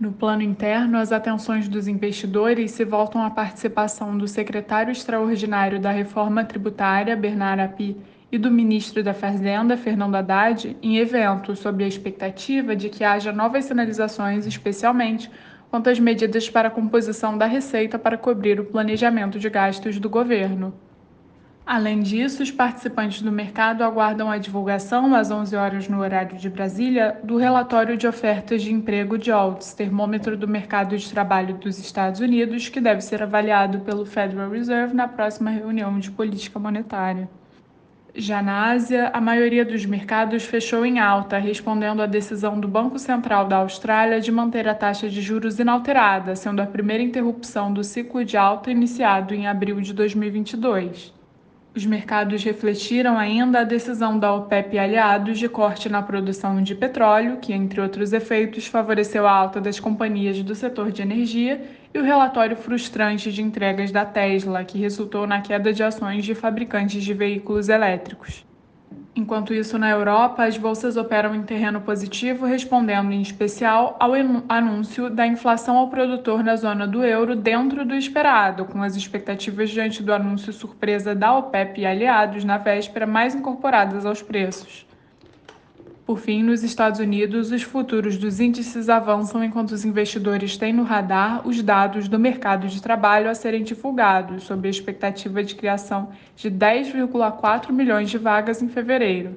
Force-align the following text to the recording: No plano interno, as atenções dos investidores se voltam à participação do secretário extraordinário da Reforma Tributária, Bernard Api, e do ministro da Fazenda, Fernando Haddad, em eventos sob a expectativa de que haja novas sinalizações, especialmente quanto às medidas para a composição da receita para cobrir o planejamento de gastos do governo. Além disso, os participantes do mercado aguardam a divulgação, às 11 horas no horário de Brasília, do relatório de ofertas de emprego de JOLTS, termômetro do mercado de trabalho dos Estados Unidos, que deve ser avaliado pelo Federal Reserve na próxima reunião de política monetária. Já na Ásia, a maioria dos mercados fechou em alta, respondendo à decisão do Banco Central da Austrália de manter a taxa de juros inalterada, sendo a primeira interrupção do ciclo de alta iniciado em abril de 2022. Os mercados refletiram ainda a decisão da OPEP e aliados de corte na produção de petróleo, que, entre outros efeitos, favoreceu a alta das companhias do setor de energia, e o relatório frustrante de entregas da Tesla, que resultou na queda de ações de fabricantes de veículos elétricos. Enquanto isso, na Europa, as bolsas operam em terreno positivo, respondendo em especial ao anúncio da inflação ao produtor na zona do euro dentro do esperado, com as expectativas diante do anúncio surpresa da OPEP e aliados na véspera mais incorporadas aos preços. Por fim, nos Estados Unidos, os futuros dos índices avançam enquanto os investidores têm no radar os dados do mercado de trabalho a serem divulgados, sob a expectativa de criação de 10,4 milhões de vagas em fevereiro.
No 0.00 0.12
plano 0.12 0.40
interno, 0.40 0.96
as 0.96 1.12
atenções 1.12 1.68
dos 1.68 1.86
investidores 1.86 2.70
se 2.70 2.86
voltam 2.86 3.22
à 3.22 3.28
participação 3.28 4.16
do 4.16 4.26
secretário 4.26 4.90
extraordinário 4.90 5.78
da 5.78 5.90
Reforma 5.90 6.42
Tributária, 6.42 7.14
Bernard 7.14 7.60
Api, 7.60 7.98
e 8.32 8.38
do 8.38 8.50
ministro 8.50 9.02
da 9.02 9.12
Fazenda, 9.12 9.76
Fernando 9.76 10.14
Haddad, 10.14 10.74
em 10.82 10.96
eventos 10.96 11.58
sob 11.58 11.84
a 11.84 11.86
expectativa 11.86 12.74
de 12.74 12.88
que 12.88 13.04
haja 13.04 13.30
novas 13.30 13.66
sinalizações, 13.66 14.46
especialmente 14.46 15.30
quanto 15.70 15.90
às 15.90 16.00
medidas 16.00 16.48
para 16.48 16.68
a 16.68 16.70
composição 16.70 17.36
da 17.36 17.44
receita 17.44 17.98
para 17.98 18.16
cobrir 18.16 18.58
o 18.58 18.64
planejamento 18.64 19.38
de 19.38 19.50
gastos 19.50 19.98
do 19.98 20.08
governo. 20.08 20.72
Além 21.72 22.00
disso, 22.00 22.42
os 22.42 22.50
participantes 22.50 23.22
do 23.22 23.30
mercado 23.30 23.84
aguardam 23.84 24.28
a 24.28 24.38
divulgação, 24.38 25.14
às 25.14 25.30
11 25.30 25.54
horas 25.54 25.88
no 25.88 26.00
horário 26.00 26.36
de 26.36 26.50
Brasília, 26.50 27.16
do 27.22 27.36
relatório 27.36 27.96
de 27.96 28.08
ofertas 28.08 28.60
de 28.60 28.72
emprego 28.72 29.16
de 29.16 29.26
JOLTS, 29.26 29.72
termômetro 29.74 30.36
do 30.36 30.48
mercado 30.48 30.98
de 30.98 31.08
trabalho 31.08 31.54
dos 31.54 31.78
Estados 31.78 32.18
Unidos, 32.18 32.68
que 32.68 32.80
deve 32.80 33.02
ser 33.02 33.22
avaliado 33.22 33.82
pelo 33.82 34.04
Federal 34.04 34.50
Reserve 34.50 34.94
na 34.94 35.06
próxima 35.06 35.48
reunião 35.48 35.96
de 36.00 36.10
política 36.10 36.58
monetária. 36.58 37.30
Já 38.16 38.42
na 38.42 38.72
Ásia, 38.72 39.08
a 39.14 39.20
maioria 39.20 39.64
dos 39.64 39.86
mercados 39.86 40.42
fechou 40.42 40.84
em 40.84 40.98
alta, 40.98 41.38
respondendo 41.38 42.02
à 42.02 42.06
decisão 42.06 42.58
do 42.58 42.66
Banco 42.66 42.98
Central 42.98 43.46
da 43.46 43.58
Austrália 43.58 44.20
de 44.20 44.32
manter 44.32 44.66
a 44.66 44.74
taxa 44.74 45.08
de 45.08 45.22
juros 45.22 45.60
inalterada, 45.60 46.34
sendo 46.34 46.60
a 46.60 46.66
primeira 46.66 47.00
interrupção 47.00 47.72
do 47.72 47.84
ciclo 47.84 48.24
de 48.24 48.36
alta 48.36 48.72
iniciado 48.72 49.32
em 49.32 49.46
abril 49.46 49.80
de 49.80 49.94
2022. 49.94 51.19
Os 51.72 51.86
mercados 51.86 52.42
refletiram 52.42 53.16
ainda 53.16 53.60
a 53.60 53.64
decisão 53.64 54.18
da 54.18 54.34
OPEP 54.34 54.74
e 54.74 54.78
aliados 54.78 55.38
de 55.38 55.48
corte 55.48 55.88
na 55.88 56.02
produção 56.02 56.60
de 56.60 56.74
petróleo, 56.74 57.36
que, 57.36 57.52
entre 57.52 57.80
outros 57.80 58.12
efeitos, 58.12 58.66
favoreceu 58.66 59.24
a 59.24 59.30
alta 59.30 59.60
das 59.60 59.78
companhias 59.78 60.42
do 60.42 60.54
setor 60.54 60.90
de 60.90 61.02
energia, 61.02 61.62
e 61.94 61.98
o 61.98 62.02
relatório 62.02 62.56
frustrante 62.56 63.30
de 63.30 63.40
entregas 63.40 63.92
da 63.92 64.04
Tesla, 64.04 64.64
que 64.64 64.78
resultou 64.78 65.28
na 65.28 65.42
queda 65.42 65.72
de 65.72 65.82
ações 65.84 66.24
de 66.24 66.34
fabricantes 66.34 67.04
de 67.04 67.14
veículos 67.14 67.68
elétricos. 67.68 68.44
Enquanto 69.14 69.52
isso, 69.52 69.76
na 69.76 69.90
Europa, 69.90 70.44
as 70.44 70.56
bolsas 70.56 70.96
operam 70.96 71.34
em 71.34 71.42
terreno 71.42 71.80
positivo, 71.80 72.46
respondendo 72.46 73.10
em 73.10 73.20
especial 73.20 73.96
ao 73.98 74.12
anúncio 74.48 75.10
da 75.10 75.26
inflação 75.26 75.76
ao 75.76 75.88
produtor 75.88 76.44
na 76.44 76.54
zona 76.54 76.86
do 76.86 77.04
euro 77.04 77.34
dentro 77.34 77.84
do 77.84 77.94
esperado, 77.94 78.64
com 78.66 78.80
as 78.82 78.94
expectativas 78.94 79.68
diante 79.68 80.00
do 80.00 80.12
anúncio 80.12 80.52
surpresa 80.52 81.12
da 81.12 81.36
OPEP 81.36 81.80
e 81.80 81.86
aliados 81.86 82.44
na 82.44 82.56
véspera 82.56 83.06
mais 83.06 83.34
incorporadas 83.34 84.06
aos 84.06 84.22
preços. 84.22 84.89
Por 86.10 86.18
fim, 86.18 86.42
nos 86.42 86.64
Estados 86.64 86.98
Unidos, 86.98 87.52
os 87.52 87.62
futuros 87.62 88.18
dos 88.18 88.40
índices 88.40 88.88
avançam 88.88 89.44
enquanto 89.44 89.70
os 89.70 89.84
investidores 89.84 90.56
têm 90.56 90.72
no 90.72 90.82
radar 90.82 91.46
os 91.46 91.62
dados 91.62 92.08
do 92.08 92.18
mercado 92.18 92.66
de 92.66 92.82
trabalho 92.82 93.30
a 93.30 93.34
serem 93.36 93.62
divulgados, 93.62 94.42
sob 94.42 94.66
a 94.66 94.70
expectativa 94.72 95.44
de 95.44 95.54
criação 95.54 96.08
de 96.34 96.50
10,4 96.50 97.70
milhões 97.70 98.10
de 98.10 98.18
vagas 98.18 98.60
em 98.60 98.68
fevereiro. 98.68 99.36